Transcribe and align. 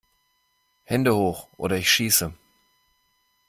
Hände 0.83 1.15
Hoch 1.15 1.47
oder 1.57 1.75
ich 1.77 1.87
Schieße! 1.91 2.33